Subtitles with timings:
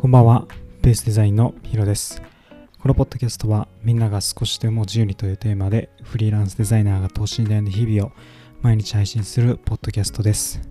[0.00, 0.46] こんばんは、
[0.80, 2.22] ベースデザインのヒロです。
[2.80, 8.12] このポッドキャストはみんなが少しでも自由にというテーマでフリーランスデザイナーが等身大の日々を
[8.62, 10.62] 毎日配信するポッドキャストです。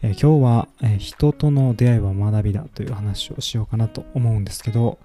[0.00, 5.00] え今日は、え人との出会いは学びだという話をしようかなと思うんですけど、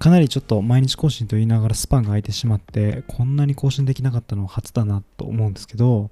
[0.00, 6.10] かなりちょっと毎日更新と言いながらスパンが空いてしまって、こんなに更新できなかったのは初だなと思うんですけど、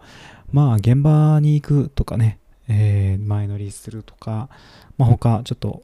[0.53, 4.49] まあ現場に行くとかね、えー前乗りするとか、
[4.97, 5.83] まあ他ちょっと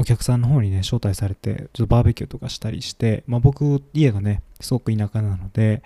[0.00, 5.82] お客さんの方にね、招待されて、ちょっとバーベキューとかしたりして、まあ僕、家がね、すごく田舎なので、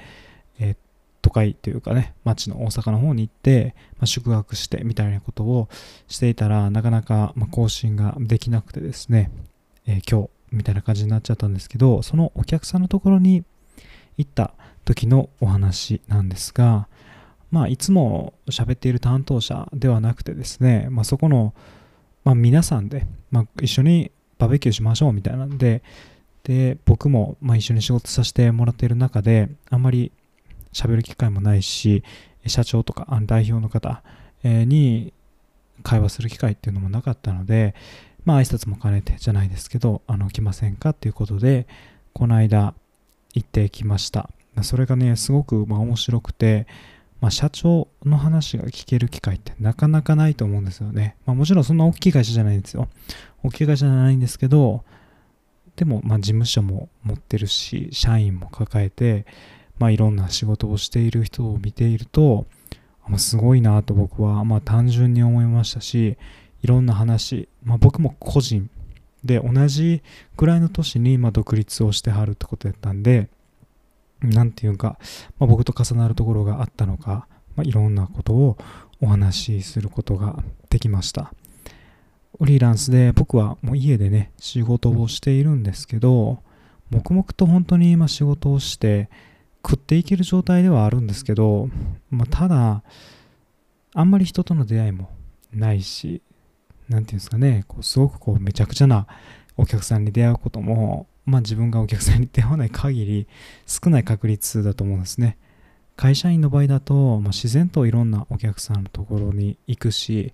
[0.61, 0.77] えー
[1.21, 5.71] 都会というかね、町の大阪の方に行って、まあ、宿泊してみたいなことを
[6.07, 9.31] していたら、なかなか、ま、更新ができなくてですね、
[9.87, 13.43] えー今日みたいな感じになっちゃったんですけど、そのお客さんのところに
[14.19, 14.53] 行った
[14.85, 16.89] 時のお話なんですが、
[17.51, 21.55] まあ、いつも喋っている担当者ではなくてですね、まあ、そこの、
[22.25, 25.83] まあ、皆さんで、まあ、一緒にバーベキューしましょうみたいなんで、
[26.45, 30.13] で、僕も、まあ、一緒に仕事させてもらっている中で、あんまり
[30.73, 32.03] 喋る機会もないし、
[32.47, 34.03] 社長とか代表の方
[34.43, 35.13] に
[35.83, 37.75] 会話する機会っていうのもなかったので、
[38.25, 41.67] まあ挨拶も兼ねてじゃないですけど、あの、来ませんかっていうことで、
[42.13, 42.75] この間
[43.33, 44.29] 行ってきました。
[44.63, 46.67] それがね、すごくまあ面白くて、
[47.25, 51.17] まあ、社長の話が聞ける機会ってなかなかないと思うんですよね。
[51.25, 52.91] まあ、もちろんそんな大きい会社じゃないんですよ。
[53.43, 54.85] 大きい会社じゃないんですけど、
[55.75, 59.25] でも、ま、事務所も持ってるし、社員も抱えて、
[59.79, 62.45] まあ、いろんな仕事をしている人を見ていると、
[63.07, 66.19] あまあすごいなと僕は、ま、単純に思いましたし、
[66.61, 68.69] いろんな話、まあ、僕も個人
[69.25, 70.03] で同じ
[70.37, 73.31] ぐらいの年にま独立をしてはるってことやったんで、
[74.21, 74.99] なんていうか、
[75.39, 77.27] まあ、僕と重なるところがあったのか、
[77.57, 78.59] まあ、いろんなことを
[79.01, 81.33] お話しすることができました。
[82.39, 86.43] フリーランスで僕はもう家でね、仕事をしているんですけど、
[86.91, 89.09] 黙々と本当に今仕事をして
[89.67, 91.69] 食っていける状態ではあるんですけど、
[92.11, 92.83] まあ、ただ、
[93.95, 95.11] あんまり人との出会いも
[95.53, 96.23] ないし、
[96.89, 99.07] なんていうんですかね、こうすごくこうめちゃくちゃな
[99.57, 103.27] お客さんに出会うことも、まあ自分がお客さんに出会わない限り
[103.67, 105.39] 少ない確率だと思うんですね。
[105.97, 110.33] 会社員の場合だと、まあ、自然といろんなお客さんのところに行くし、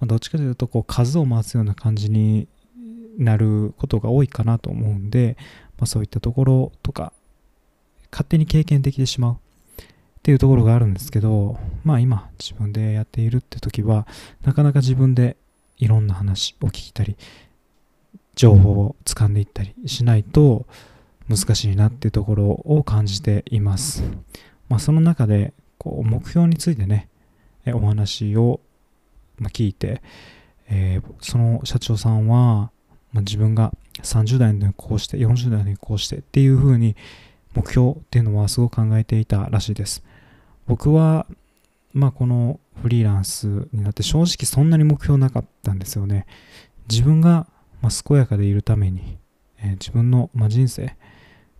[0.00, 2.48] まあ、どっちかというとこう数を回すような感じに
[3.18, 5.36] なることが多いかなと思うんで、
[5.78, 7.12] まあ、そういったところとか
[8.10, 9.84] 勝手に経験できてしまうっ
[10.22, 14.06] ていうところがあるんですけどまあ今自分でやっているって時は
[14.44, 15.36] なかなか自分で
[15.78, 17.16] いろんな話を聞いたり
[18.42, 20.66] 情報を掴んでいったりしないと
[21.28, 24.02] 難しいなっていうところを感じています。
[24.68, 27.08] まあ、その中でこう目標についてね
[27.66, 28.58] お話を
[29.42, 30.02] 聞いて、
[30.68, 32.72] えーその社長さんは、
[33.12, 33.72] まあ、自分が
[34.02, 36.96] 30代の時にこうして40代にこうしてっていう風に
[37.54, 40.02] 目標っていうのはすごく考えていたらしいです
[40.66, 41.26] 僕は
[41.92, 46.26] まあこのフリーランスになって正直そんなに目標なかったんですよね
[46.88, 47.46] 自分が
[47.82, 49.18] まあ健やかでいるために、
[49.58, 50.94] えー自分のまあ人生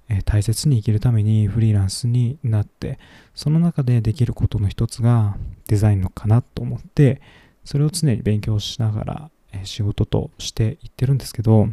[0.08, 2.98] えー大切に生きるためにフリーランスになって
[3.34, 5.36] その中でできることの一つが
[5.68, 7.20] デザインのかなと思って
[7.64, 11.68] それを常に勉強しながらえー仕事としていってるんですけど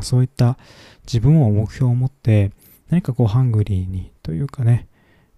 [0.00, 0.56] そういった
[1.04, 2.52] 自分を目標を持って
[2.90, 4.86] 何かこうハングリーにというかね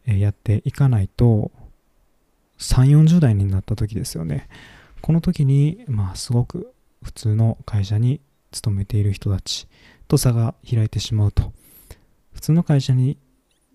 [0.06, 1.50] えーやっていかないと
[2.58, 4.48] 3 4 0代になった時ですよね。
[5.00, 6.72] この時にまあすごく
[7.02, 8.20] 普通の会社に
[8.50, 9.66] 勤めている人たち
[10.08, 11.52] と差が開いてしまうと。
[12.32, 13.18] 普通の会社に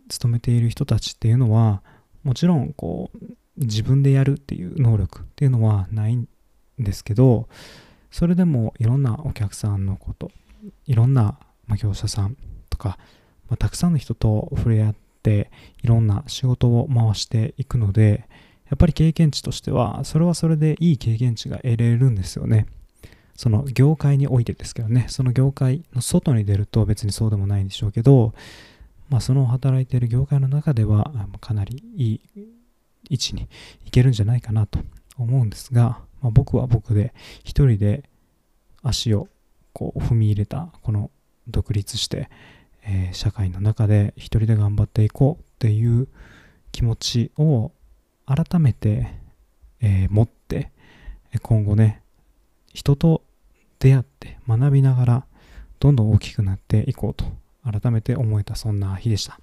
[0.09, 1.81] 勤めている人たちっていうのは
[2.23, 3.25] もちろんこう
[3.57, 6.27] 自分でやるっていう能力っていうのはないん
[6.79, 7.47] ですけど
[8.11, 10.31] それでもいろんなお客さんのこと
[10.85, 11.37] いろんな
[11.79, 12.37] 業者さん
[12.69, 12.97] とか、
[13.49, 15.51] まあたくさんの人と触れ合って
[15.83, 18.27] いろんな仕事を回していくので
[18.69, 22.67] やっぱり経験値としてはそれはそれでいい経験値が得れるんですよね。
[23.37, 28.33] その業界においてですけどねその業界の外に出ると別にそうでもないんでしょうけど
[29.09, 32.21] まあその働いている業界の中ではかなりいい
[33.09, 33.47] 位置に
[33.85, 34.79] 行けるんじゃないかなと
[35.17, 37.13] 思うんですが、まあ、僕は僕で
[37.43, 38.03] 一人で
[38.83, 39.27] 足を
[39.71, 41.11] こう踏み入れたこの
[41.47, 42.29] 独立して、
[42.83, 46.07] えー社会の中で一人で頑張っていこうっていう
[46.71, 47.71] 気持ちを
[48.25, 49.13] 改めて、
[49.79, 50.71] えー持って
[51.41, 52.01] 今後ね
[52.73, 53.21] 人と
[53.79, 55.25] 出会って学びながら
[55.79, 57.25] どんどん大きくなっていこうと
[57.63, 59.39] 改めて思えたそんな日でした。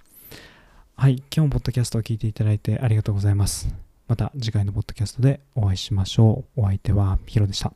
[0.96, 3.74] はい、今日もポッドキャストを聞いていただいてありがとうございます。
[4.06, 6.62] また次回のポッドキャストでお会いしましょう。
[6.62, 7.72] お相手はヒロでした。